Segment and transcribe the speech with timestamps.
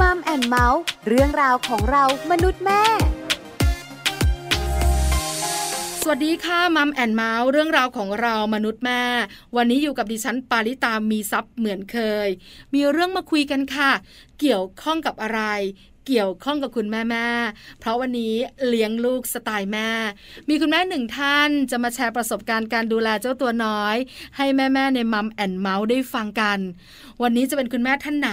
[0.00, 2.82] Mom and Mouth เรื่องราวของเรามนุษย์แม่
[6.02, 9.02] สวัสดีค่ะ Mom and Mouth เรื่องราวของเรามนุษย์แม่
[9.56, 12.28] วันนี้อยู่กับดิฉันปาริตามีทรัพย์เหมือนเคย
[12.74, 13.90] มีเรื่องมาคุยกันค่ะ
[14.40, 15.42] เกี่ยวข้องกับอะไร
[16.10, 17.28] เกี่ยวข้องกับคุณแม่แม่
[17.80, 18.34] เพราะวันนี้
[18.68, 19.88] เลี้ยงลูกสไตล์แม่
[20.48, 23.96] มีคุณแม่หนึ่งท่านจะมาแชร์ประสบการณ์การดูแลเจ้าตัวน้อย
[24.36, 26.58] ให้แม่แม่ใน Mom and Mouth ได้ฟังกัน
[27.22, 28.30] วันนี้จะเป็นคุณแม่ท่านไหน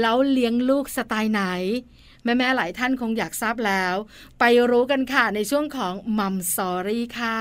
[0.00, 1.42] แล้วเลี้ยงลูกสไตล์ไหน
[2.24, 3.94] แม่แม่ๆหลายท่านคงอยากทราบแล้ว
[4.38, 7.40] ไปรู้กันค่ะในช่วงของ Mom Story ค่ะ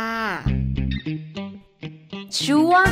[2.44, 2.88] ช่วง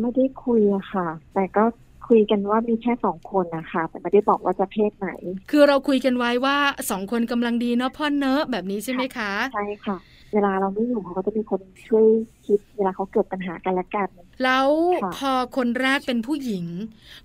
[0.00, 1.64] ไม่ได้คุยอะค่ะ แต่ก็
[2.08, 5.10] คุยกันว่ามีแค่สองคนนะคะแต่ไม่ได้บอกว่าจะเพศไหน
[5.50, 6.56] คือเราคุยกันไว้ว่า
[6.90, 9.96] สองคนกำลังดีเนาะพ่อเนอะแบบนี้ใช่ไหมคะใช่ค่ะ
[10.34, 12.06] เวลาเราไม่อยู่เขาก็จะมีคนช่วย
[12.46, 14.08] คิดเวลาเขาเกิดปัญหากันและกัน
[14.44, 14.68] แล้ว
[15.02, 16.64] ค่ะพอคนแรกเป็นผู้หญิง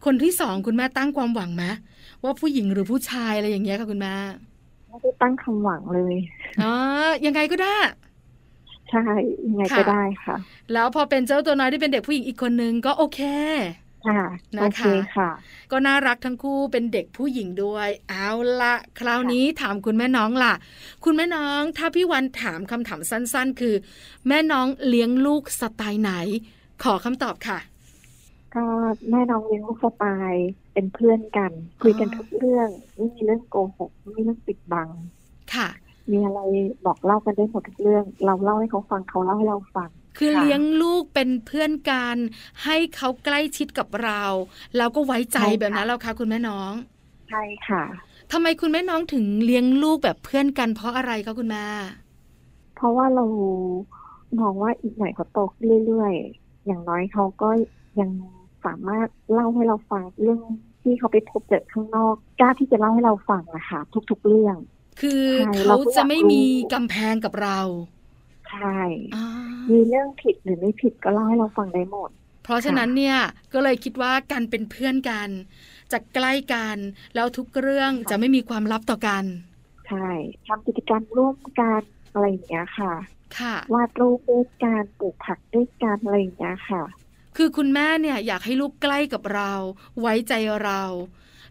[0.06, 1.64] คนที่สองคุณแม่ตั้งความหวังไหม
[2.24, 4.14] ว่าผู้หญิงหรือผู้ชายอะไรอย่างเงี้ยค่ะคุณแม่
[4.88, 6.16] ไม่ได้ตั้งคำหวังเลย
[6.62, 6.74] อ๋อ
[7.26, 7.78] ยังไงก็ได้
[8.90, 9.04] ใช่
[9.48, 10.36] ยังไงค่ะก็ได้ค่ะ
[10.74, 13.20] แล้วพอเป็นเจ้าตัวน้อยที่เป็นเด็กผู้หญิงอีกคนนึงก็โอเค
[14.06, 14.22] ค่ะ
[14.60, 14.84] นะคะโอเค
[15.16, 15.30] ค่ะ
[15.72, 18.30] ก็น่ารักทั้งคู่เป็นเด็กผู้หญิงด้วย เอา
[18.62, 20.54] ละคราวนี้ถามคุณแม่น้องล่ะ
[21.04, 23.76] คุณแม่น้องถ้าพี่วันถามคำถามสั้น ๆ คือ
[24.28, 26.12] แม่น้องเลี้ยงลูกสไตล์ไหน
[26.84, 27.60] ขอคำตอบค่ะ
[28.56, 28.66] ก็
[29.10, 34.90] แม่น้องเลี้ยงลูกสไตล์เป็นเพื่อนกัน คุยกันอ๋อทุกเรื่องไม่มีเรื่องโกหกไม่มีเรื่องปิดบัง
[35.54, 35.68] ค่ะ
[36.12, 36.40] มีอะไร
[36.86, 42.18] บอกเล่ากันได้หมดทุกเรื่อง เราเล่าให้เขาฟังเขาเล่าให้เราฟัง คือค่ะเลี้ยงลูกเป็นเพื่อนกัน
[42.64, 44.24] ให้เขาใกล้ชิดกับเรา
[44.78, 46.74] แล้วก็ไว้ใจใช่ค่ะแบบนั้นแล้วคะคุณแม่น้อง
[47.30, 47.84] ใช่ค่ะ
[48.32, 51.66] ทำไมคุณแม่น้องถึงเลี้ยงลูกแบบเพื่อนกัน เพราะอะไรคะคุณแม่
[52.76, 53.26] เพราะว่าเรา
[54.40, 57.50] มองว่าอีกหน่อยเขาโตขึ้นเรื่อยๆอย่างน้อยเขาก็
[58.00, 58.10] ยัง
[58.66, 60.40] สามารถเล่าให้เราฟังเรื่อง
[60.82, 63.80] ที่เขาไปพบเจอข้างนอกกล้าที่จะเล่าให้เราฟังนะคะ
[64.12, 64.56] ทุกๆเรื่อง
[65.00, 66.44] คือใช่เขาเราก็อยากจะไม่มีรู้
[66.74, 67.60] กำแพงกับเรา
[68.50, 68.78] ใช่
[69.16, 69.26] อ่า
[69.72, 72.10] มีเรื่องผิดหรือไม่ผิดก็เล่าให้เราฟังได้หมด
[72.44, 73.18] เพราะฉะนั้นเนี่ย
[73.54, 75.30] ก็เลยคิดว่าการเป็นเพื่อนกัน
[75.92, 76.78] จะใกล้กัน
[77.16, 79.24] แล้วทุกเรื่องค่ะจะไม่มีความลับต่อกัน
[79.88, 80.10] ใช่
[80.48, 81.82] ทำกิจกรรมร่วมกัน
[82.14, 82.94] อะไรอย่างเงี้ยค่ะ
[83.38, 86.84] ค่ะวาดรูปด้วยกันปลูกผักด้วยกันอะไรอย่างเงี้ยค่ะ
[87.38, 89.54] คือคุณแม่เนี่ยอยากให้ลูกใกล้กับเรา
[90.00, 90.34] ไว้ใจ
[90.64, 90.84] เรา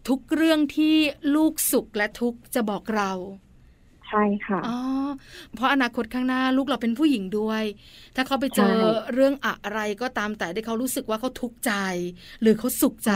[0.07, 0.95] ทุกเรื่องที่
[1.35, 3.11] ลูกสุขและทุกข์จะบอกเรา
[4.09, 4.75] ใช่ค่ะอ๋อ
[5.53, 7.63] เพราะอนาคตข้างหน้าลูกเราเป็นผู้หญิงด้วย
[8.15, 8.65] ถ้าเขาไปเจอใช่
[9.13, 11.71] เรื่องอะไรก็ตามแต่ที่เขารู้สึกว่าเขาทุกข์ใจ
[12.41, 13.11] หรือเขาสุขใจ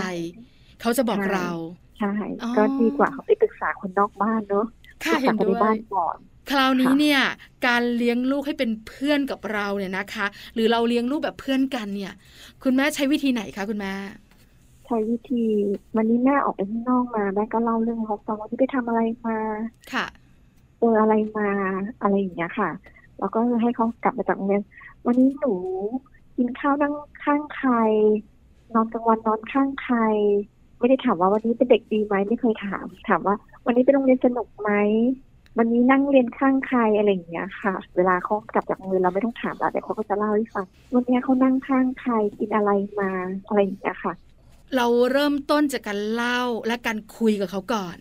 [0.82, 1.50] เขาจะบอกเรา
[1.98, 2.08] ใช่
[2.44, 4.66] อ๋อก็ดีกว่าเขาไปปรึกษาคนนอกบ้านเนอะ
[5.06, 6.18] ค่ะปรึกเห็ษานคนด้ในวบ้ายนก่อน
[6.52, 7.22] คราวนี้ค่ะเนี่ย
[7.68, 12.14] การเลี้ยงลูกให้เป็นเพื่อนกับเราเนี่ยนะคะ หรือเราเลี้ยงลูกแบบเพื่อนกันเนี่ย
[12.64, 13.94] คุณแม่ใช้วิธีไหนคะคุณแม่
[14.86, 15.36] ใช้วิธี
[15.96, 19.34] วันนี้แม่ออกไปข้างนอกมาแม่ก็เล่าเรื่องให้เขาฟังว่าที่ไปทำอะไรมา
[19.92, 20.06] ค่ะ
[20.84, 21.50] เจออะไรมา
[22.02, 22.70] อะไรอย่างเงี้ยค่ะ
[23.20, 24.64] แล้วก็ให้เขากลับมาจากโรงเรียน
[25.06, 25.54] วันนี้หนู
[26.38, 26.94] กินข้าวนั่ง
[27.24, 27.72] ข้างใคร
[28.74, 29.98] นอนกลางวันนอนข้างใคร
[30.80, 33.36] ไม่ได้ถามว่าวันนี้เป็นเด็กดีไหมไม่เคยถาม ถามว่า
[33.66, 34.72] วันนี้ไปโรงเรียนสนุกไหม
[35.58, 43.12] วันนี้นั่งเรียนข้างใครอะไรอย่างเงี้ยค่ะ เวลาเขากลับจากโรงเรียนเราไม่ต้องถามแล้วเดี๋ยวเขาก็จะเล่าให้ฟังวันนี้เขานั่งข้างใครกินอะไรมา
[43.48, 44.14] อะไรอย่างเงี้ยค่ะ
[44.76, 47.98] เราเริ่มต้นจากการเล่าและการคุยกับเขาก่อน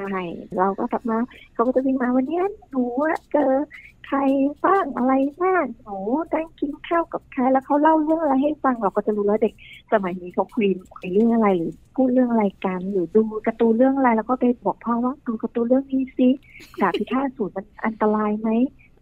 [0.00, 0.22] ช่
[0.56, 1.18] เราก็กลับมา
[1.54, 2.40] เขาก็จะวิ่งมาวันนี้
[2.70, 2.84] หนู
[3.32, 3.52] เจอ
[4.06, 4.18] ใคร
[4.64, 5.98] บ้างอะไรบ้างหนู
[6.30, 9.54] ได้กินข้าวกับใครแล้วเขาเล่าเรื่องอะไรให้ฟังเราก็จะรู้แล้วเด็ก
[9.92, 16.28] สมัยนี้เขาคุยคุยเรื่องอะไรหรือพูดเรื่องอะไรกันหรือดูการ์ตูนเรื่องอะไร แล้วก็ไปบอกพ่อว่าดูการ์ตูนเรื่องนี้สิ
[16.80, 18.48] ดาบพิฆาตสูตรมันอันตรายไหม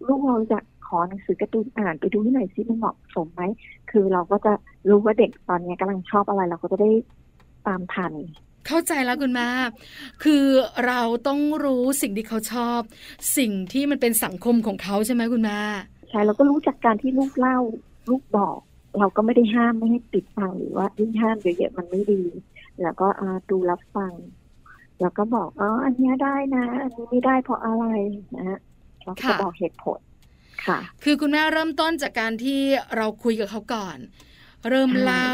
[0.06, 3.43] ลูกเราจะขอหนังสือการ์ตูนอ่านไปดูที่ไหนสิมันเหมาะสมไหม
[3.90, 4.52] คือเราก็จะ
[4.88, 6.90] รู้ว่าเด็กตอนนี้กำลังชอบอะไร เราก็จะได้
[7.67, 8.12] ตามทัน
[8.66, 9.49] เข้าใจแล้วคุณแม่
[10.25, 10.44] คือ
[10.87, 12.81] เราต้องรู้สิ่งที่เขาชอบ
[13.38, 15.61] สิ่งที่มันเป็นสังคมของเขาใช่ไหมคุณแม่
[16.08, 17.58] ใช่เราก็รู้จากการที่ลูกเล่า
[18.11, 18.58] ลูกบอก
[18.99, 22.22] เราก็ไม่ได้ห้ามไม่ให้ติดฟังหรือว่ายิ่งห้ามเยอะๆมันไม่ดี
[22.82, 24.12] แล้วก็อ่าดูรับฟัง
[25.00, 27.84] แล้วก็บอกอ๋ออันเนี้ยได้นะ อันนี้ไม่ได้เพราะอะไร
[28.37, 28.58] นะ
[29.05, 30.00] เราก็จะบอกเหตุผล
[30.66, 32.61] ค่ะ คือคุณแม่เริ่มต้นจากการที่
[32.96, 33.99] เราคุยกับเขาก่อน
[34.70, 35.32] เริ่มใช่เล่า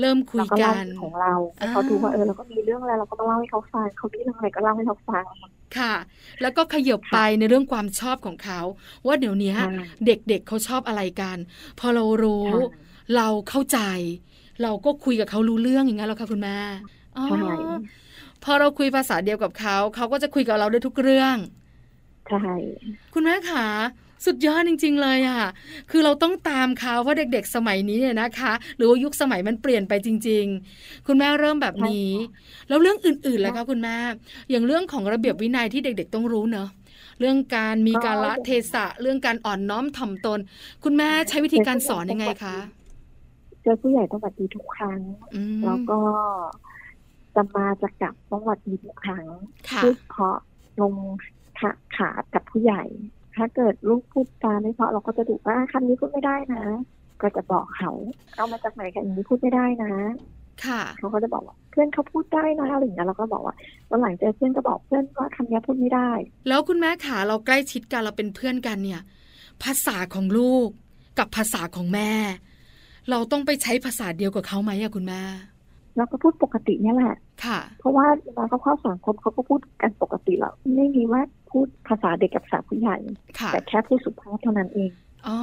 [0.00, 5.24] เริ่มคุเรายก็กัเล่านของเราให้เขาอ่าดูว่าเออเราก็มีเรื่องอะไรเราก็มาเล่าให้เขาฟังเขามีเรื่องอะไรก็เล่าให้เขาฟัง
[5.78, 5.94] ค่ะ
[6.40, 8.60] แล้วก็ขยบไปในเรื่องความชอบของเขา
[9.06, 9.64] ว่าเดี๋ยวนี้ใช่
[10.06, 11.38] เด็กๆเขาชอบอะไรกัน
[11.78, 13.78] พอเรารู้ใช่เราเข้าใจ
[14.62, 16.58] เราก็คุยกับเขารู้เรื่องอย่างนั้นแล้วค่ะคุณแม่
[17.16, 17.34] อ๋อใช่
[18.44, 21.36] พอเราคุยภาษาเดียวกับเขา เขาก็จะคุยกับเราได้ทุกเรื่อง
[22.26, 22.38] ใช่
[23.14, 23.64] คุณแม่ขา
[24.26, 25.42] สุดยอดจริง ๆ เลยอะ
[25.90, 30.44] คือเราต้องตามเขาเพราะเด็ก ๆ สมัยนี้เนี่ยนะคะ หรือว่ายุคสมัยมันเปลี่ยนไปจริง
[30.76, 32.10] ๆ คุณแม่เริ่มแบบนี้
[32.68, 33.96] แล้วเรื่องอื่นๆแล้วคะคุณแม่
[34.50, 36.68] อย่างเรื่องของระเบียบวินัยที่เด็ก ๆ ต้องรู้เนอะ
[37.20, 40.40] เรื่องการมีการละเทศะ เรื่องการอ่อนน้อมถ่อมตน
[40.84, 42.56] คุณแม่ใช้วิธีการสอนยังไงคะ
[43.62, 45.00] เจอผู้ใหญ่ต้องสวัสดีทุกครั้ง
[45.34, 46.00] อืมแล้วก็
[47.34, 49.26] จะมาจะกลับต้องสวัสดีทุกครั้ง
[49.70, 50.36] ค่ะพูดเพราะ
[50.80, 50.94] ลง
[51.58, 52.82] ขาขากับผู้ใหญ่
[53.38, 56.64] ถ้าเกิดลูกพูดจาไม่เพราะเราก็จะดูว่าคำนี้พูดไม่ได้นะ
[57.22, 57.92] ก็จะบอกเขา
[58.36, 59.92] เอามาจากไหนกันอย่างนี้พูดไม่ได้นะ
[60.64, 63.54] ค่ะเขาก็จะบอกว่าเพื่อนเขาพูดได้นะอะไรอย่างเงี้ยเราก็บอกว่า
[63.90, 66.10] วันหลังเจอเพื่อนก็บอกเพื่อนว่าคำนี้พูดไม่ได้
[66.48, 69.02] แล้วคุณแม่ขาเราใกล้ชิดกันเราเป็นเพื่อนกันเนี่ย
[69.62, 70.68] ภาษาของลูก
[71.18, 72.12] กับภาษาของแม่
[73.10, 75.20] เราต้องไปใช้ภาษาเดียวกับเขาไหมอะคุณแม่
[75.96, 77.14] เราก็พูดปกติเนี่ยแหละ
[77.44, 82.96] ค่ะ เพราะว่าเวลาเขาเข้าสังคมเขาก็พูดกันปกติแล้วไม่มีว่า พูดภาษาเด็กกับภาษาผู้ใหญ่
[83.38, 84.90] ค่ะแต่แค่พูดสุภาพเท่านั้นเอง
[85.28, 85.38] อ๋อ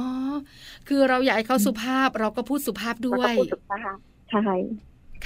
[0.88, 3.96] คือเราอยากให้เขาสุภาพเราก็พูดสุภาพด้แล้ววก็ยพูดสุภาพ
[4.30, 4.44] ใช่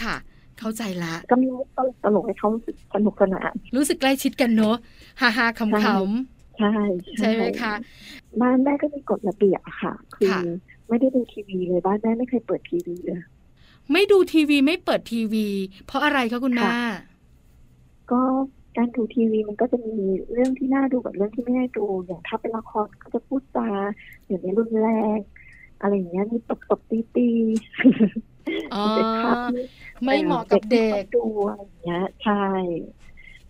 [0.02, 0.16] ค่ะ
[0.58, 4.76] เข้าใจละ ก็มีมุกตลกตลกให้เขารู้สึกสนุกสนานรู้สึกใกล้ชิดกันเนอะ
[5.20, 7.74] ฮ่าฮ่าขำขใช่ำใช่ไหมคะ
[8.40, 10.40] บ้านแม่ก็มีกฎระเบียบอะค่ะ คือค่ะ
[10.88, 13.20] ไม่ได้ดูทีวีเลยบ้านแม่ไม่เคยเปิดทีวีเลย
[13.92, 15.46] ไม่ดูทีวีไม่เปิดทีวี
[15.86, 16.88] เพราะอะไรคะคุณแม่ค่ะ
[18.12, 18.22] ก็
[18.76, 19.96] การดูทีวีมันก็จะมี
[20.32, 23.68] เรื่องที่น่าดูกับเรื่องที่ไม่น่าดู อย่างถ้าเป็นละครก็จะพูดจา
[24.26, 25.18] อย่างนี้รุนแรง
[25.80, 27.28] อะไรอย่างเงี้ยมีตบตบตีตี
[28.74, 29.36] อ๋อเป็นภาพ
[30.04, 32.44] ไม่เหมาะกับเด็กดูอะไรอย่างเงี้ยใช่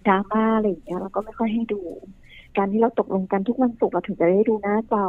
[0.06, 1.82] ดราม่าอะไรอย่างเงี้ยเราก็ไม่ค่อยให้ดู
[2.56, 5.04] การที่เราตกลงกันทุกวันศุกร์เราถึงจะได้ดูหน้าจอ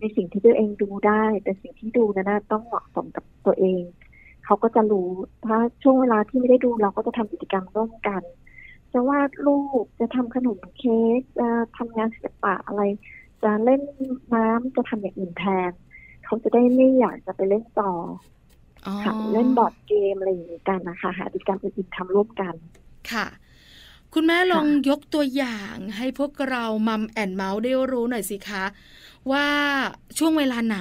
[0.00, 3.82] ในสิ่งที่ตัวเองดูได้ แต่สิ่งที่ดูนั้นนะต้องเหมาะสมกับตัวเอง
[4.44, 5.08] เขาก็จะรู้
[5.46, 8.22] ถ้าช่วงเวลาที่ไม่ได้ดูเราก็จะทำกิจกรรมร่วมกัน
[8.92, 12.82] จะวาดรูปจะทำขนมเค้กจะทำงานศิลปะอะไร
[13.42, 13.82] จะเล่น
[14.34, 15.72] น้ำจะทำอย่างอื่นแทน
[16.24, 17.92] เขาจะได้ไม่อยากจะไปเล่นจอ
[18.86, 22.54] อ๋อค่ะเล่นบอร์ดเกมอะไรอย่างนี้กันนะคะหากิจกรรมอื่นๆทำร่วมกัน
[23.12, 23.26] ค่ะ
[24.14, 28.64] คุณแม่ลองยกตัวอย่างให้พวกเรามัมแอนเมาส์ได้รู้หน่อยสิคะ
[29.32, 29.46] ว่า
[30.18, 30.78] ช่วงเวลาไหน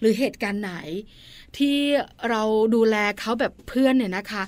[0.00, 0.74] หรือเหตุการณ์ไหน
[1.58, 1.76] ที่
[2.28, 2.42] เรา
[2.74, 4.42] ดูแลเขาแบบเพื่อนเนี่ยนะคะ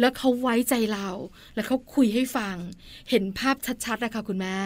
[0.00, 1.08] แล้วเขาไว้ใจเรา
[1.54, 2.56] แล้วเขาคุยให้ฟัง
[3.10, 4.56] เห็นภาพชัดๆนะคะคุณแม่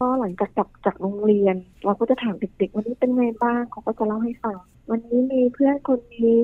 [0.00, 4.56] ก็หลังจากกลับจากโรงเรียน เราก็จะถามเด็กๆ วันนี้เป็นไงบ้างเขาก็จะเล่าให้ฟัง
[4.90, 6.42] วันนี้มีเพื่อนคนนี้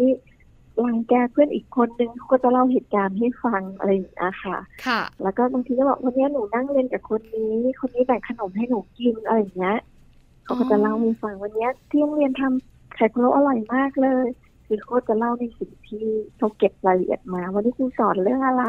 [0.85, 4.57] รังแกเพื่อนอีกคนนึงเขาก็จะเล่าเหตุการณ์ให้ฟังอะไรอย่างเงี้ยค่ะ
[4.87, 9.79] ค่ะ แล้วก็บางทีก็บอกวันนี้หนูนั่งเรียนกับคนนี้ คนนี้แบ่งขนมให้หนูกินอะไรอย่างเงี้ย
[10.45, 14.27] เขาก็จะเล่าให้ฟังวันนี้ที่โรงเรียนทำไข่พะโล้อร่อยมากเลย
[14.73, 16.05] คือเขาจะเล่าในสิ่งที่
[16.39, 18.65] เขาเก็บรายละเอียดมา วันนี้ครูสอนเรื่องอะไร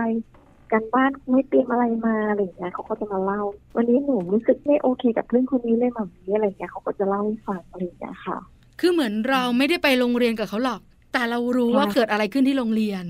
[0.71, 3.41] การบ้านไม่เตรียมอะไรมาอะไรอย่างเงี้ยเขาก็จะมาเล่า
[3.75, 8.37] วันนี้หนูรู้สึกไม่โอเคกับเพื่อนคนนี้เลยแบบนี้อะไรอย่างเงี้ยเขาก็จะเล่าให้ฟังอะไรอย่างเงี้ยค่ะ
[8.79, 10.81] คือเหมือนเราไม่ได้ไปโรงเรียนกับเขาหรอก
[11.13, 13.05] แต่เรารู้ว่าค่ะเกิดอะไรขึ้นที่โรงเรียน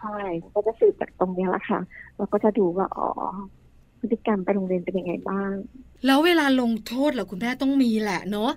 [0.00, 0.18] ใช่
[0.54, 1.80] ก็จะสืบจากตรงเนี้ยแหละค่ะ
[2.16, 3.08] แล้วก็จะดูว่าอ๋อ
[4.00, 5.52] พฤติกรรมไปโรงเรียนเป็นยังไงบ้าง
[6.06, 8.50] แล้วเวลาลงโทษเหรอคุณแม่ต้องมีแหละเนาะ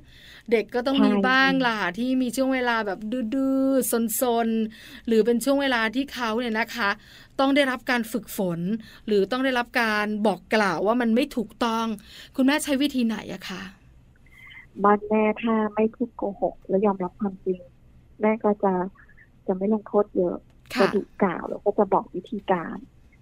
[0.51, 2.99] เด็กก็ต้องมีบ้างล่ะที่มีช่วงเวลาแบบ
[3.33, 6.89] ดื้อๆซนๆหรือเป็นช่วงเวลาที่เขาเนี่ยนะคะ
[7.39, 8.59] ต้องได้รับการฝึกฝน
[9.07, 11.85] หรือต้องได้รับการบอกกล่าวว่ามันไม่ถูกต้อง
[12.35, 13.61] คุณแม่ใช้วิธีไหนอะคะ
[14.83, 17.59] บ้านแม่ถ้าไม่พูดโกหก และยอมรับความจริง
[18.21, 18.73] แม่ก็จะ
[19.47, 20.37] จะไม่ลงโทษเยอะ
[20.79, 22.77] จะดุกล่าวแล้วก็จะบอกวิธีการ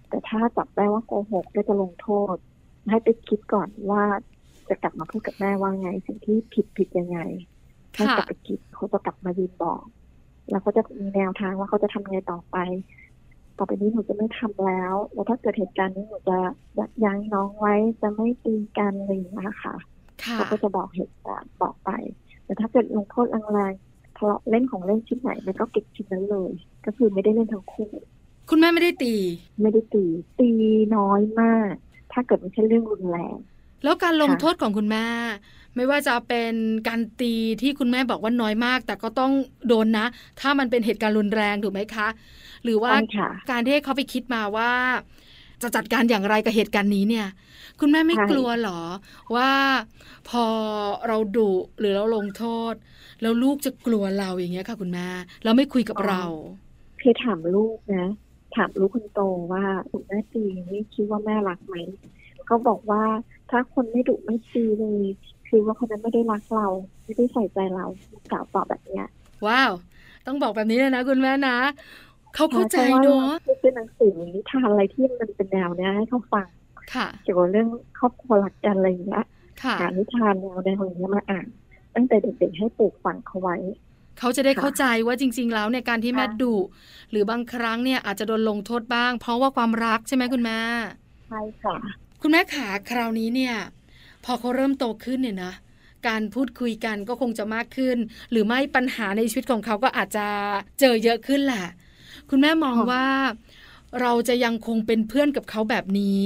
[0.08, 2.36] แต่ถ้าจับได้ว่าโกหกก็จะลงโทษ
[2.90, 4.04] ให้ไปคิดก่อนว่า
[4.68, 7.18] จะกลับมาพูดกับแม่ว่าไง สิ่งที่ผิดผิดยังไง
[7.94, 9.82] ให้กลับไปคิดเขาจะกลับมายืนบอก
[10.50, 12.56] แล้วเขาจะมีแนวทางว่าเขาจะทำไงต่อไป
[13.58, 16.38] ต่อไปนี้หนูจะไม่ทำแล้ว แล้วถ้าเกิดเหตุการณ์นี้หนูจะ
[16.78, 19.74] ยับยั้งน้องไว้จะไม่ตีกันเลยนะคะ
[20.32, 21.90] เขาก็จะบอกเหตุการณ์บอกไป
[22.44, 26.52] แต่ถ้าเกิดลงโทษแรงๆทะเลาะเล่นของเล่นชิ้นไหนมันก็เก็บชิ้นนั้นเลย
[26.86, 27.90] ก็คือไม่ได้เล่นทั้งคู่
[28.50, 29.14] คุณแม่ไม่ได้ตี
[29.62, 30.04] ไม่ได้ตี
[30.40, 30.50] ตี
[30.96, 31.72] น้อยมาก
[32.16, 33.34] ถ้าเกิดไม่ใช่เรื่องรุนแรง
[33.84, 35.06] แล้วการลงโทษของคุณแม่
[35.76, 36.54] ไม่ว่าจะเป็น
[36.88, 39.32] การตีที่คุณแม่บอกว่าน้อยมาก แต่ก็ต้อง
[39.68, 40.06] โดนนะ
[40.40, 42.08] ถ้ามันเป็นเหตุการณ์รุนแรงถูกไหมคะ
[42.64, 42.92] หรือว่า
[43.50, 44.72] การที่เขาไปคิดมาว่า
[45.62, 47.26] จะจัดการอย่างไรกับเหตุการณ์นี้เนี่ย
[47.80, 48.80] คุณแม่ไม่กลัวหรอ
[49.36, 49.50] ว่า
[50.28, 50.44] พอ
[51.06, 52.74] เราดุหรือเราลงโทษ
[53.22, 55.08] แล้วลูกจะกลัวเราอย่างเงี้ยค่ะ คุณแม่
[55.44, 56.22] แล้วไม่คุยกับเรา
[57.00, 58.06] เคยถามลูกนะ
[58.56, 59.20] ถามลูกคนโต
[59.52, 61.76] ว่าคุณแม่ตีนี่คิดว่าแม่รักไหม
[62.46, 63.02] เขาบอกว่า
[63.50, 65.04] ถ้าคนไม่ดุไม่ตีเลย
[65.48, 66.68] คือว่าคนนั้นไม่ได้รักเรา
[67.04, 67.86] ไม่ได้ใส่ใจเรา
[68.30, 69.06] กล่าวตอบแบบเนี้ย
[69.46, 69.72] ว้าว
[70.26, 71.56] ต้องบอกแบบนี้เลยนะคุณแม่นะ
[72.34, 76.46] เขาเข้าใจเนาะเป็นหนังสือนิทานอะไรที่มันเป็นแนวเนี้ยให้เขาฟัง
[77.22, 79.24] เกี่ยวกับเรื่องครอบครัวหลักกันอะไรอย่างเงี้ย
[79.80, 81.46] หานิทานแนวแนวอย่างเงี้ยมาอ่าน
[81.94, 83.56] ตั้งแต่เด็กๆให้ปลูกฝังเขาไว้
[84.18, 86.54] เขาจะได้เข้าใจว่าจริง ๆ แล้วในการที่แม่ดุ
[87.10, 90.58] หรือบางครั้งเนี่ยอาจจะโดนลงโทษบ้าง เพราะว่าความรักใช่ไหมคุณแม่
[91.28, 91.74] ใช่ค่ะ
[92.22, 93.54] คุณแม่ขาคราวนี้เนี่ย
[94.24, 95.52] พอเขาเริ่มโตขึ้นเนี่ยนะ
[96.08, 97.96] การพูดคุยกันก็คงจะมากขึ้น
[98.30, 100.26] หรือไม่ปัญหาในชีวิตของเขาก็อาจจะ
[100.80, 101.66] เจอเยอะขึ้นแหละ
[102.30, 103.06] คุณแม่มองว่า
[104.00, 106.20] เราจะยังคงเป็นเพื่อนกับเขาแบบนี้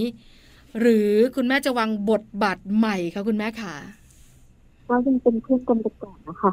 [0.80, 3.74] หรือคุณแม่จะวางบทบาทใหม่คะคุณแม่ขา
[4.88, 6.52] ก็ยังเป็นเพื่อนกันไปก่อนนะคะ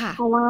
[0.00, 0.44] ค่ะ เพราะว่า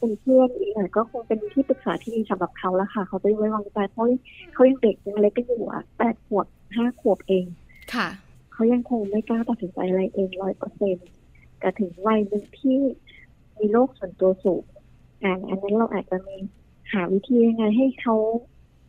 [0.00, 4.04] เป็นเพื่อนอีกหน่อยก็คงเป็นที่ปรึกษาที่ดีสำหรับเขาแล้วค่ะ เขาจะไว้วางใจเพราะ
[4.52, 7.46] เขายังเด็กยังเล็กก็อยู่อะแปดขวบห้าขวบเอง
[7.94, 8.08] ค่ะ
[8.52, 11.08] เขายังคงไม่กล้าตัดสินใจอะไรเองร้อยเปอร์เซ็นต์
[11.60, 12.78] แต่ถึงวัยหนึ่งที่
[13.58, 14.64] มีโรคส่วนตัวสูง
[15.22, 16.36] อ่าอันนั้นเราอาจจะมี
[16.92, 18.16] หาวิธียังไงให้เขา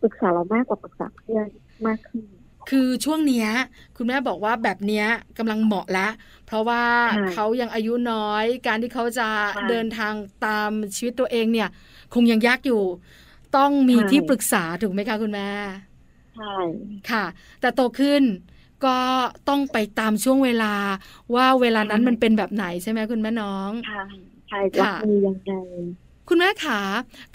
[0.02, 1.48] ปรึกษาเรามากกว่าปรึกษาเพื่อน
[1.88, 2.26] มากขึ้น
[2.72, 3.50] คือช่วงเนี้ย
[3.98, 6.12] คุณแม่บอกว่าแบบเนี้ยกำลังเหมาะแล้ว
[6.46, 6.84] เพราะว่า
[7.34, 9.28] เขายังอายุน้อย การที่เขาจะ
[9.70, 10.14] เดินทาง
[10.46, 11.70] ตามชีวิตตัวเองเนี่ย
[12.14, 12.84] คงยังยากอยู่
[13.58, 15.50] ต้องมีที่ปรึกษาถูกไหมคะคุณแม่
[16.36, 16.56] ใช่
[17.12, 17.26] ค่ะ
[17.62, 18.24] แต่โตขึ้น
[18.86, 18.98] ก็
[19.50, 20.74] ต้องไปตามช่วงเวลา
[21.36, 24.02] ว่าเวลานั้นมันเป็นแบบไหนใช่ไหมคุณแม่น้องใช่
[24.50, 25.52] ใช่รับมือยังไง
[26.30, 26.80] คุณแม่ขา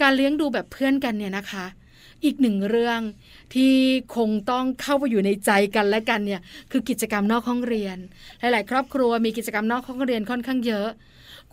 [0.00, 1.66] การเลี้ยงดูแบบเพื่อนกันเนี่ยนะคะ
[2.25, 3.01] อีกหนึ่งเรื่อง
[3.55, 3.75] ที่
[4.17, 7.97] คงต้องเข้าไปอยู่ในใจกันและกันเนี่ยคือกิจกรรมนอกห้องเรียน
[8.41, 10.89] หลาย ๆ ครอบครัวมีกิจกรรมนอกห้องเรียนค่อนข้างเยอะ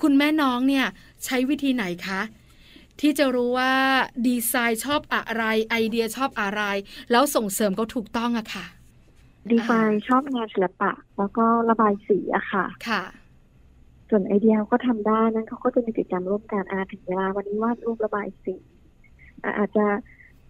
[0.02, 0.86] คุณแม่น้องเนี่ย
[1.26, 2.22] ใช้วิธีไหนคะ
[3.02, 3.74] ที่จะรู้ว่า
[4.28, 6.62] ดีไซน์ชอบอะไรไอเดียชอบอะไร
[7.12, 8.66] แล้วส่งเสริมเขาถูกต้องอะค่ะ
[9.52, 13.04] ดีไซน์ชอบงานศิลปะ แล้วก็ระบายสีอะค่ะค่ะ
[14.10, 18.56] ส่วนไอเดียก็ทำได้นั้นเขาก็จะมีกิจกรรมร่วมกันอาถึงเวลาวันนี้วาดรูประบายสี
[19.60, 19.86] อาจจะ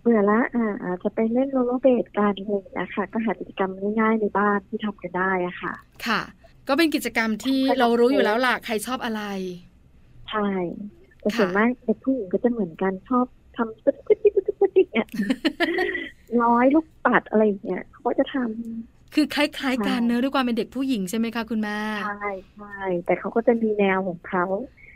[0.04, 5.74] เบื่อละอ่าอาจจะไปเล่นโรลเลอร์เบดกันอะไรอย่างเงี้ยค่ะ ก็หากิจกรรมง่ายๆในบ้านที่ทำกันได้อะค่ะ
[6.08, 6.22] ค่ะ
[6.68, 9.22] ก็เป็นกิจกรรมที่เรารู้อยู่แล้วล่ะใครชอบอะไร
[10.30, 10.48] ใช่
[11.20, 13.26] แต่ส่วนมากเด็กผู้หญิงก็จะเหมือนกันชอบ
[13.58, 15.08] ทำปึ๊ดปึ๊ดปึ๊ดปึ๊ดปึ๊ดเนี่ย
[16.44, 24.46] ร้อยลูกปัดอะไรอย่างเงี้ยเขาจะทำคือคล้ายๆกันเนอะด้วยความเป็นเด็กผู้หญิงใช่ไหมคะคุณแม่ใช่ใช่แต่เขาก็จะมีแนวของเขา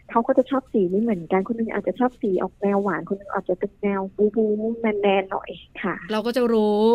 [0.09, 4.45] เขาก็จะชอบสีไม่เหมือนกัน คนนึงอาจจะชอบสีออกแนวหวาน คนนึงอาจจะเป็นแนวบูบู
[4.79, 5.51] แมนแมนหน่อย
[5.83, 6.85] ค่ะ เราก็จะรู้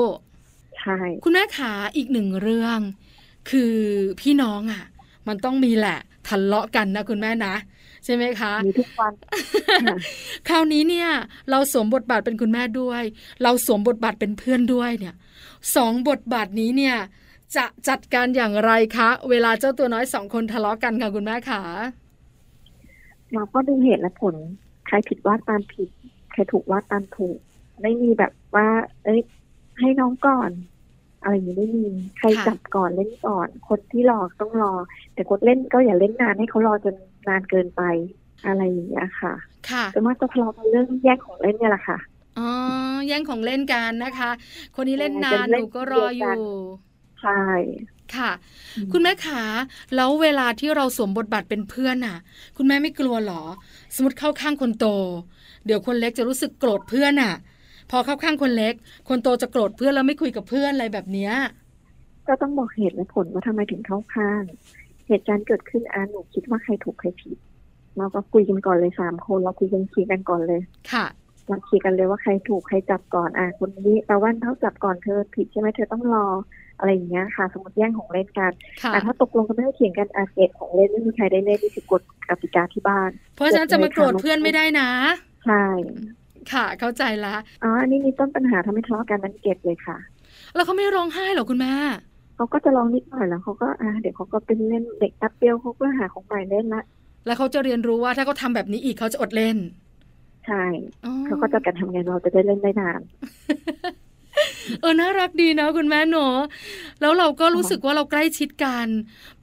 [0.78, 2.78] ใช่คุณแม่ขาอีกหนึ่งเรื่อง
[3.50, 3.74] คือ
[4.20, 4.84] พี่น้องอะ
[5.28, 7.54] มันต้องมีแหละทะเลาะกันนะคุณแม่นะ
[8.04, 9.12] ใช่ไหมคะมีทุกวัน
[10.48, 11.08] คราวนี้เนี่ย
[11.50, 13.02] เราสวมบทบาทเป็นคุณแม่ด้วย
[13.42, 15.14] เราสวมบทบาทเป็นเพื่อนด้วยเนี่ย
[15.76, 16.96] สองบทบาทนี้เนี่ย
[17.56, 21.62] จะจัดการอย่างไรคะ เวลาเจ้าตัวน้อยสองคนทะเลาะกันค่ะคุณแม่ขา
[23.34, 24.34] เราก็ดูเหตุและผล
[24.86, 25.88] ใครผิดว่าตามผิด
[26.32, 27.38] ใครถูกว่าตามถูก
[27.80, 28.68] ไม่มีแบบว่า
[29.04, 29.20] เอ้ย
[29.78, 30.50] ให้น้องก่อน
[31.22, 31.86] อะไรอย่างนี้ไม่มี
[32.18, 34.72] ใครจับก่อนเล่นก่อน คนที่รอต้องรอ
[35.14, 36.94] แต่คนเล่นก็อย่าเล่นนานให้เขารอจน
[37.28, 37.82] นานเกินไป
[38.46, 39.32] อะไรอย่างเงี้ยค่ะ
[39.70, 41.98] ค่ะแต่ว่าจะทะเลาะกันเรื่องแย่งของเล่นเนี่ยแหละค่ะ
[42.38, 42.48] อ๋อ
[43.08, 44.30] แย่งของเล่นกันนะคะ
[44.74, 46.34] คนนี้เล่นนานหนูก็รออยู่
[47.22, 47.42] ใช่
[48.18, 48.30] ค่ะ
[48.92, 49.42] คุณแม่ขา
[49.94, 52.16] แล้วเวลาที่เราสวมบทบาทเป็นเพื่อนน่ะ
[52.56, 53.42] คุณแม่ไม่กลัวหรอ
[53.94, 54.86] สมมติเข้าข้างคนโต
[55.66, 57.34] เดี๋ยวคนเล็กจะรู้สึกโกรธเพื่อนน่ะ
[57.90, 58.74] พอเข้าข้างคนเล็ก
[59.08, 61.32] คนโตจะโกรธเพื่อนแล้วไม่คุยกับเพื่อนอะไรแบบเนี้ย
[62.26, 64.42] ก็ต้องบอกเหตุและผลว่าทำไมถึงเข้าข้าง
[65.08, 67.36] เหตุการณ์เกิดขึ้นอาหนูคิดว่าใครถูกใครผิด
[67.96, 70.60] เราก็คุยกันก่อนเลยสามคนเราคุยกันเคลียร์กันก่อนเลย
[70.92, 71.04] ค่ะ
[71.48, 76.26] เราเคลียร์กันเลยว่าใครถูกใครจับก่อนอะคนนี้ตะวันเท่าจับก่อนเธอผิดใช่ไหมเธอต้องรอ
[76.82, 84.88] อะไรอย่างเงี้ยค่ะ สมมติแย่งของเล่นกันค่ะอะถ้าตกลงกันไม่ได้เถียงกันอาเกตของเล่นไม่มีใครได้เล่นนี่คือกฎกติกาที่บ้าน เพราะฉะนั้นจะมาโกรธเพื่อนไม่ได้นะ
[85.46, 85.64] ใช่
[86.52, 89.98] ค่ะ เข้าใจละอ๋ออันนี้มีต้นปัญหาทำให้ทะเลาะกันนั้นเก็บเลยค่ะ
[90.54, 91.74] แล้วเขาไม่ร้องไห้เหรอคุณแม่
[92.36, 96.82] เขาก็จะลองนิดหน่อยแล้วเขาก็อ่าเดี๋ยวเขาก็เป็นเล่นเด็กแป๊บเดียวเขาก็หาของใหม่เล่นละ
[97.26, 99.56] แล้วเขาจะเรียนรู้ว่าถ้าเขาทำแบบนี้อีกเขาจะอดเล่น
[100.46, 100.64] ใช่
[101.04, 103.00] อ๋อเขาก็จะกันทำไงเราจะได้เล่นได้นาน
[104.80, 106.36] เออน่ารักดีนะคุณแม่เนอะ
[107.00, 108.86] แล้วเราก็รู้สึกว่าเราใกล้ชิดกัน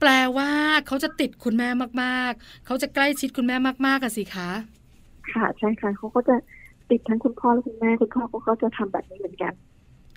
[0.00, 0.50] แปลว่า
[0.86, 1.68] เขาจะติดคุณแม่
[2.02, 4.50] มากๆ เขาจะใกล้ชิดคุณแม่มากๆกันสิคะ
[5.32, 6.36] ค่ะใช่ค่ะเขาก็จะ
[6.90, 9.52] ติดทั้งคุณพ่อและคุณแม่คุณพ่อเขาก็จะทำแบบนี้เหมือนกัน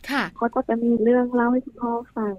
[0.09, 2.33] ค่ะเขาก็จะมีเรื่องเล่าให้คุณพ่อฟัง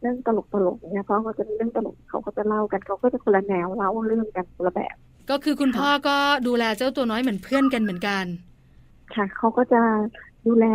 [0.00, 4.96] เรื่องตลกตลกๆเนี่ยเพราะเขาจะมีเรื่องตลกเขาก็จะเล่ากันเขาก็จะคนละแนวเล่าเรื่องกันคนละแบบ
[5.30, 8.24] ก็คือคุณพ่อก็ดูแลเจ้าตัวน้อยเหมือนเพื่อนกันเหมือนกัน
[9.14, 9.80] ค่ะเขาก็จะ
[10.46, 10.66] ดูแล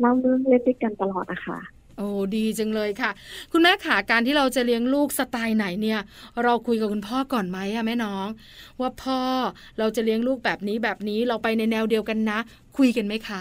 [0.00, 1.58] เล่าเรื่องเล่นด้วยกันตลอดอะค่ะ
[1.96, 3.10] โอ้ดีจังเลยค่ะ
[3.52, 6.00] คุณแม่ขาการที่เราจะเลี้ยงลูกสไตล์ไหนเนี่ย
[6.44, 8.26] เราคุยกับคุณพ่อก่อนไหมอะแม่น้อง
[8.80, 9.20] ว่าพ่อ
[9.78, 12.38] เราจะเลี้ยงลูกแบบนี้แบบนี้เราไปในแนวเดียวกันนะ
[12.76, 13.40] คุยกันไหมคะ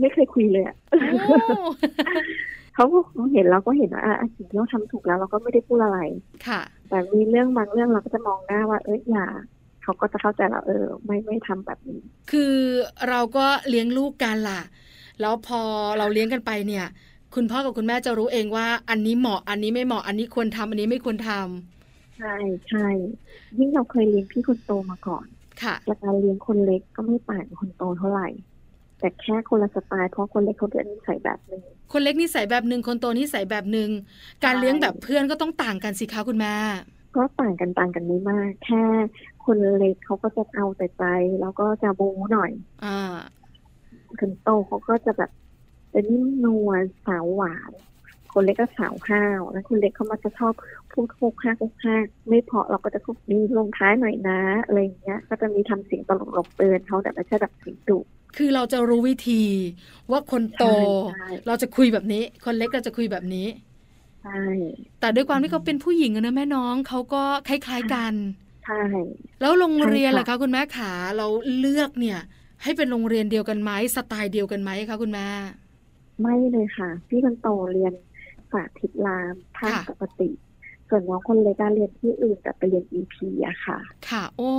[0.00, 1.36] ไม่เคยคุยเลยอะโอ้
[2.74, 2.98] เขาก็
[3.32, 5.98] เห็นเราก็เห็นว่าอะสิ่งที่เราทำถูกแล้ว เราก็ไม่ได้พูดอะไร
[6.46, 9.26] ค่ะ แต่มีเรื่องบางเรื่องเราก็จะมองหน้าว่าเอ้ยอย่า
[9.82, 12.54] เขาก็จะเข้าใจเราเออ ไม่ไม่ทำแบบนี้ คือ
[13.08, 14.60] เราก็เลี้ยงลูกกันล่ะ
[15.20, 15.60] แล้วพอ
[15.98, 16.86] เราเลี้ยงกันไปเนี่ย
[17.34, 22.34] คุณพ่อกับคุณแม่จะรู้เองว่า อันนี้เหมาะอันนี้ไม่เหมาะอันนี้ควรทำอันนี้ไม่ควรทำใช่
[22.68, 22.86] ใช่
[23.58, 25.26] ยิ่งเราเคยเลี้ยงพี่คนโตมาก่อน
[25.62, 28.28] ค่ะและการเลี้ยงคนเล็กก็ไม่ต่างกับคนโตเท่าไหร่
[28.98, 31.62] แต่แค่คนละสไตล์เพราะคนเล็กเขาเรียนนิสัยแบบหนึ่ง
[31.92, 33.90] คนเล็กนิสัยแบบหนึ่งคนโตนิสัยแบบหนึ่ง
[34.44, 36.54] การเลี้ยงแบบเพื่อนก็ต้องต่างกันสิคะคุณแม่
[37.16, 38.82] ก็ต่างกันต่างกันไม่มาก แค่
[39.44, 41.04] คนเล็กเขาก็จะเอาแต่ใจ
[41.40, 42.50] แล้วก็จะบูหน่อย
[42.84, 43.16] อ่า
[44.18, 45.30] คนโตเขาก็จะแบบ
[45.90, 47.72] เป็นนิ่มนวลสาวหวาน
[48.32, 50.54] คนเล็กก็สาวห้าวแล้วคนเล็กเขามาจะชอบ
[50.92, 57.98] พูดโคกห้ากโคกห้ากไม่เพราะเราก็จะพูดมีลงท้ายหน่อยนะอะไรอย่างเงี้ย ก็จะมีทำเสียงตลกหลบเตือนเขาแต่ไม่ใช่แบบเสียงดุ
[58.36, 59.42] คือเราจะรู้วิธี
[60.10, 60.64] ว่าคนโต
[61.14, 63.46] ใช่เราจะคุยแบบนี้ คนเล็กเราจะคุยแบบนี้
[64.22, 64.42] ใช่
[65.00, 68.14] แต่ด้วยความที่เขาเป็นผู้หญิงอะนะแม่น้องเขาก็คล้ายๆกัน
[68.64, 68.82] ใช่
[69.40, 71.26] แล้วโรงเรียนใช่ค่ะล่ะคะคุณแม่ขาเรา
[71.58, 72.20] เลือกเนี่ย
[72.62, 75.26] ให้เป็นโรงเรียนเดียวกันไหมสไตล์เดียวกันไหมคะคุณแม่
[76.20, 77.92] ไม่เลยค่ะ พี่คนโตเรียน
[78.52, 80.28] สาธิตรามภาคค่ะปกติ
[80.88, 83.14] ส่วนน้องคนเล็กก็เรียนที่อื่นแต่ไปเรียน EP
[83.46, 84.50] อะค่ะ ค่ะ โอ้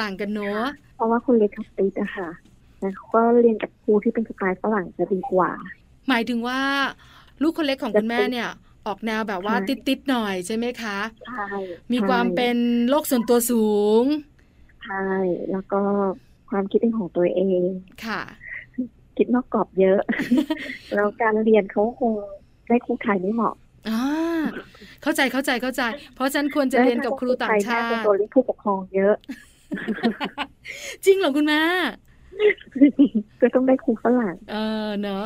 [0.00, 0.64] ต่างกันเนอะ
[0.96, 2.28] เพราะว่าคนเล็กเขาติดอะค่ะ
[2.78, 5.50] แต่เขาก็เรียนกับครูที่เป็นสไตล์ฝรั่งจะดีกว่า
[6.08, 6.60] หมายถึงว่า
[7.42, 8.50] ลูกคนเล็กของคุณแม่เนี่ย
[8.86, 11.46] ออกแนวแบบว่าใช่ติดๆหน่อยใช่ไหมคะใช่
[11.92, 12.56] มีความเป็น
[12.88, 13.68] โลกส่วนตัวสู
[14.02, 14.04] ง
[14.84, 15.06] ใช่
[15.50, 15.82] แล้วก็
[16.50, 17.62] ความคิดเป็นของตัวเอง
[18.06, 18.20] ค่ะ
[19.16, 20.00] คิดนอกกรอบเยอะ
[20.94, 22.12] แล้วการเรียนเขาคง
[22.68, 23.54] ได้ครูไทยไม่เหมาะ
[23.88, 24.00] อ่า
[25.02, 25.82] เข้าใจเข้าใจเข้าใจ
[26.14, 29.14] เพราะฉะนันควรจะเรียนกับครูต่างชาได้ติตัวเรียนผู้ปกครองเยอะ
[31.04, 31.60] จริงเหรอคุณแม่
[33.40, 35.24] ก็ต้องได้ครูฝรั่งเออเนอะ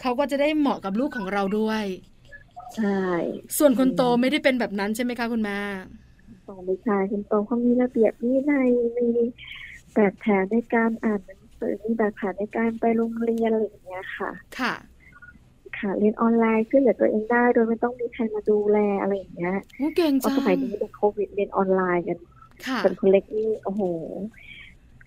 [0.00, 1.84] เขาก็จะได้เหมาะกับลูกของเราด้วย
[2.76, 3.02] ใช่
[3.58, 5.58] ส่วนคนโตไม่ได้เป็นแบบนั้นใช่ไหมคะคุณแม่
[6.46, 9.08] สองวิชาคุณโตเขามีระเบียบวินัยมี
[9.96, 14.74] แบบแผนในการอ่านหนังสือมีแบบแผนในการไปโรงเรียนอะไรอย่างเงี้ยค่ะ ค่ะ
[15.78, 22.18] ค่ะ เรียนออนไลน์ช่วยเหลือตัวเองได้ โดยไม่ต้องมีใครมาดูแลอะไรอย่างเงี้ยโอ้เก่งเพราะจัสงมัยนี้เด็กโควิดเรียนออนไลน์กัน
[22.66, 23.82] ค่ะส่วนคนเล็กนี่โอ้โห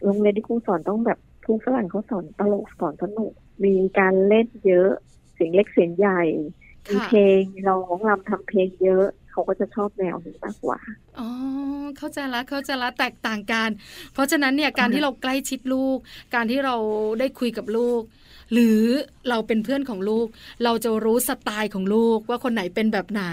[0.03, 3.31] โรงเรียนที่ครูสอนต้องแบบครูฝรั่งเขาสอนตลกสอนสนุก
[3.63, 4.91] มีการเล่นเยอะ
[5.33, 6.21] เสียงเล็กเสียงใหญ่
[6.89, 10.79] มีค่ะเพลงมีร้องรำทำเพลงเยอะ เขาก็จะชอบแนวนี้มากกว่า
[11.19, 11.29] อ๋อ
[11.97, 13.69] เข้าใจละเข้าใจละแตกต่างกัน
[14.13, 15.97] เพราะฉะนั้นเนี่ยการที่เราใกล้ชิดลูก
[16.35, 16.75] การที่เรา
[17.19, 18.01] ได้คุยกับลูก
[18.53, 18.79] หรือ
[19.29, 20.27] เราเป็นเพื่อนของลูก
[20.63, 23.23] เราจะรู้สไตล์ของลูกว่าคนไหนเป็นแบบไหน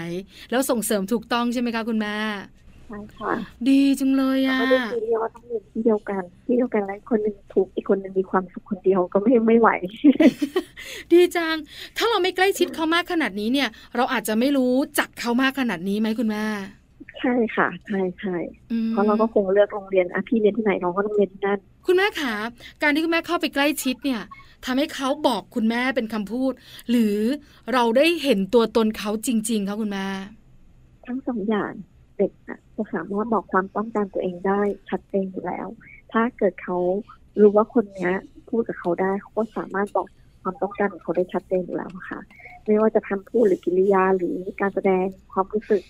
[0.51, 2.17] แล้วส่งเสริมถูกต้องใช่ไหมคะคุณแม่
[2.87, 3.33] ใช่ค่ะ
[3.69, 9.69] ดีจังเลยแล้วอะก็ได้ทีเดียวว่าต้องเรียนที่เดียวกัน ที่เดียวกันแล้วคนหนึ่งถูกอีกคนหนึ่งมีความสุขคนเดียวก็ไม่ไม่ไหว
[11.13, 11.55] ดีจัง
[11.97, 16.45] ถ้าเราไม่ใกล้ชิดเขามากขนาดนี้เนี่ย เราอาจจะไม่รู้จักเขามากขนาดนี้ไหมคุณแม่
[17.19, 18.35] ใช่ค่ะใช่ใช่
[18.71, 22.35] อืมเพราะเราก็คงเลือกโรงเรียนอะพี่เรียนที่ไหนน้องก็ต้องเรียนที่นั่นคุณแม่คะ
[22.81, 24.21] การที่คุณแม่เข้าไปใกล้ชิดเนี่ย
[24.65, 26.53] ทำให้เขาบอกคุณแม่เป็นคำพูด
[26.89, 27.17] หรือ
[27.73, 30.07] เราได้เห็นตัวตนเขาจริง ๆคะคุณแม่
[31.05, 31.71] ทั้งสองอย่าง
[32.17, 35.67] เด็กอะ จะสามารถบอกความต้องการตัวเองได้ชัดเจนอยู่แล้ว
[36.11, 36.77] ถ้าเกิดเขา
[37.41, 38.13] รู้ว่าคนเนี้ย
[38.49, 40.07] พูดกับเขาได้เขาก็สามารถบอก
[40.41, 42.19] ความต้องการของเขาได้ชัดเจนอยู่แล้วค่ะ
[42.65, 45.81] ไม่ว่าจะทำพูดหรือกิริยาหรือการแสดงความรู้สึก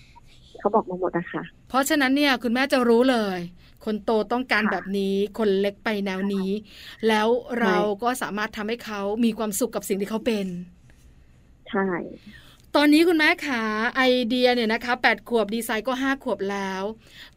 [0.58, 3.38] เขาบอกมาหมดนะคะเพราะฉะนั้นเนี่ยคุณแม่จะรู้เลย
[3.84, 6.50] คนโตต้องการค่ะแบบนี้ คนเล็กไปแนวนี้
[7.08, 7.28] แล้ว
[7.60, 10.46] เราก็สามารถทำให้เขามีความสุขกับสิ่งที่เขาเป็น
[11.70, 11.86] ใช่
[12.80, 13.62] ตอนนี้คุณแม่ขา
[13.96, 16.82] ไอเดียเนี่ยนะคะแปดขวบดีไซน์ก็ห้าขวบแล้ว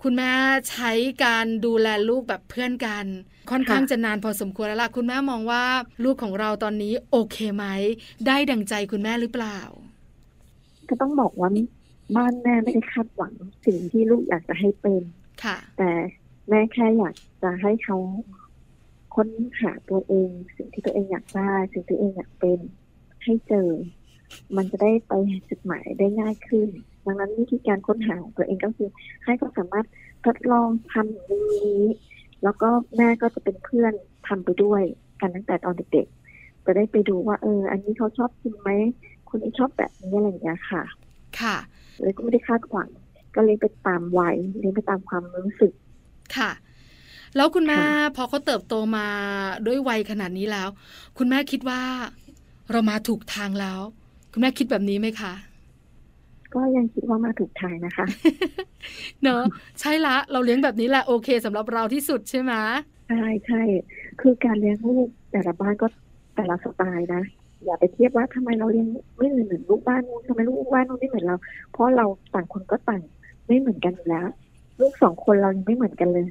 [0.04, 0.32] คุณแม่
[0.70, 0.92] ใช้
[1.26, 3.06] การดูแลลูกแบบเพื่อนกัน
[3.52, 5.64] ค่อนข้างจะนานพอสมควรแล้วล่ะคุณแม่มองว่า
[6.04, 7.66] ลูกของเราตอนนี้โอเคไหม
[8.28, 9.60] ได้ดังใจคุณแม่หรือเปล่า
[10.90, 11.50] ก็ต้องบอกว่า
[12.16, 13.34] บ้านแม่ไม่ได้คาดหวัง
[13.66, 15.04] สิ่งที่ลูกอยากจะให้เป็น
[15.44, 15.92] ค่ะ แต่
[16.50, 17.98] แม่แค่อยากจะให้เขา
[19.16, 19.28] ค้น
[19.62, 22.60] หาตัวเอง สิ่งที่ตัวเองอยากได้ สิ่งที่ตัวเองอยากเป็น
[23.24, 23.70] ให้เจอ
[24.56, 25.14] มันจะได้ไป
[25.50, 26.70] จุดหมายได้ง่ายขึ้น
[27.06, 28.90] ดังนั้นวิธีการค้นหาของตัวเองก็คือ
[29.26, 29.86] ให้เขาสามารถ
[30.26, 31.84] ทดลองทำอย่างนี้
[32.44, 33.94] แล้วก็แม่ก็จะเป็นเพื่อน
[34.28, 34.82] ทำไปด้วย
[35.22, 38.70] กันตั้งแต่ตอนเด็กๆ จะได้ไปดูว่าเออ อันนี้เขาชอบกินไหม
[39.30, 40.84] คนนี้ชอบแบบนี้อะไรอย่างเงี้ยค่ะ
[41.40, 41.56] ค่ะ
[42.00, 42.90] เลยก็ไม่ได้คาดหวัง
[43.36, 45.74] ก็เลยไปตามวัยเลี้ยงไปตามความรู้สึก
[46.38, 46.52] ค่ะ
[47.36, 49.08] แล้วคุณแม่ค่ะพอเขาเติบโตมา
[49.68, 50.70] ด้วยวัยขนาดนี้แล้ว
[51.18, 51.82] คุณแม่คิดว่า
[52.72, 53.80] เรามาถูกทางแล้ว
[54.32, 55.34] คุณแม่คิดแบบนี้ไหมคะ
[56.54, 58.06] ก็ยังคิดว่ามาถูกทางนะคะ
[59.24, 59.44] เนอะ
[59.80, 62.54] ใช่ละเราเลี้ยงแบบนี้แหละโอเคสำหรับเราที่สุดใช่ไหม
[63.08, 63.62] ใช่ใช่
[64.20, 65.88] คือการเลี้ยงลูกแต่ละบ้านก็
[66.36, 67.22] แต่ละสไตล์นะ
[67.66, 71.36] อย่าไปเทียบว่าทำไมเราเลี้ยงไม่เหมือนเหมือนลูกบ้านนู้นทำไมลูกบ้านนู้นไม่เหมือนเรา
[71.72, 73.02] เพราะเราต่างคนก็ต่าง
[73.48, 74.28] ไม่เหมือนกันอยู่แล้ว
[74.80, 76.26] ลูกสองคนเรายังไม่เหมือนกันเลย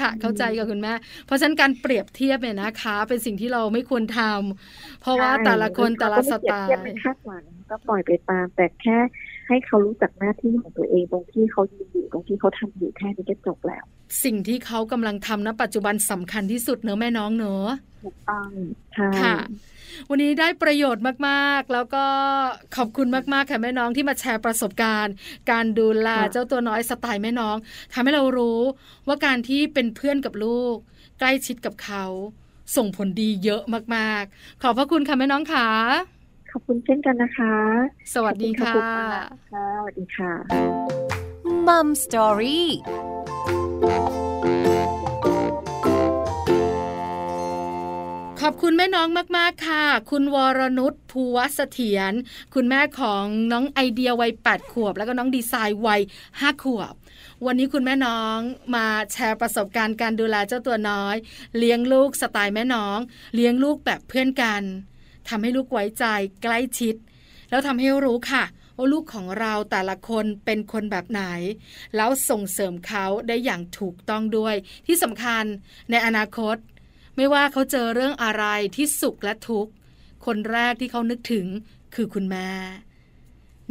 [0.00, 0.92] ค่ะ เข้าใจกับคุณแม่
[1.26, 8.98] เพราะฉะนั้นการเปรียบเทียบเนี่ยนะคะ เป็นสิ่งที่เราไม่ควรทำเพราะว่าใช่แต่ละคนแต่ละสไตเราก็ไม่เปรียบเทียบล์ไม่คาดหวังก็ปล่อยไปตามแต่แค่
[9.48, 13.84] ให้เขารู้จักหน้าที่ของตัวเองตรงที่เขายืนอยู่ตรงที่เขาทำอยู่แค่นี้ก็จบแล้ว
[14.24, 17.68] สิ่งที่เขากำลังทำณปัจจุบันสำคัญที่สุดเนอะแม่น้องเนอะ
[18.02, 18.48] ถูกต้อง
[18.94, 19.36] ใช่ค่ะ
[20.10, 22.04] วันนี้ได้ประโยชน์มากๆ แล้วก็
[22.76, 25.14] ขอบคุณมากๆค่ะแม่น้องที่มาแชร์ประสบการณ์
[25.50, 27.56] การดูแลเจ้าตัวน้อยสไตล์แม่น้อง
[27.92, 28.60] ทำให้เรารู้
[29.06, 30.76] ว่าการที่เป็นเพื่อนกับลูก
[31.18, 32.04] ใกล้ชิดกับเขา
[32.76, 33.62] ส่งผลดีเยอะ
[33.94, 35.68] มากๆ ขอบพระคุณค่ะแม่น้องค่ะ
[36.15, 36.15] ข
[36.56, 37.54] อบคุณเช่นกันนะคะ
[38.14, 39.10] สวัสดีค่ะขอบณค่ะ
[39.52, 40.32] ค่ะสวัสดีค่ะ
[41.66, 42.68] มัมสตอรี่
[48.40, 52.12] ขอบคุณแม่น้องมาก ๆ ค่ะ คุณวรนุชภูวเสถียร
[52.54, 56.00] คุณแม่ของน้องไอเดียวัย 8 ขวบ แล้วก็น้องดีไซน์วัย
[56.32, 56.94] 5 ขวบ
[57.46, 58.38] วันนี้คุณแม่น้อง
[58.74, 61.16] มาแชร์ประสบการณ์การดูแลเจ้าตัวน้อย
[61.58, 62.98] เลี้ยงลูกสไตล์แม่น้อง
[63.34, 64.62] เลี้ยงลูกแบบเพื่อนกัน
[65.28, 66.04] ทำให้ลูกไว้ใจ
[66.42, 66.94] ใกล้ชิด
[67.50, 68.44] แล้วทำให้รู้ค่ะ
[68.76, 71.22] ว่าลูกของเราแต่ละคนเป็นคนแบบไหน
[71.96, 74.54] แล้วส่งเสริมเขาได้อย่างถูกต้องด้วย
[74.86, 75.44] ที่สำคัญ
[75.90, 76.56] ในอนาคต
[77.16, 78.44] ไม่ว่าเขาเจอเรื่องอะไร
[78.76, 79.72] ที่สุขและทุกข์
[80.26, 81.46] คนแรกที่เขานึกถึง
[81.94, 82.50] คือคุณแม่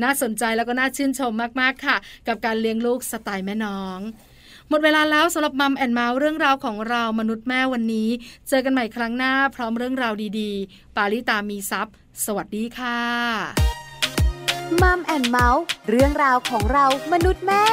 [0.03, 3.99] น่าสนใจแล้วก็น่าชื่นชมมาก ๆ ค่ะ กับการเลี้ยงลูกสไตล์แม่น้อง
[4.69, 8.09] หมดเวลาแล้วสำหรับ Mom and Mouth เรื่องราวของเรามนุษย์แม่วันนี้
[8.49, 12.99] เจอกันใหม่ครั้งหน้าพร้อมเรื่องราวดีๆ ปาริตามีทรัพย์สวัสดีค่ะ
[14.81, 17.63] Mom and Mouth เรื่องราวของเรามนุษย์แม่